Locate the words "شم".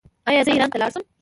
0.93-1.03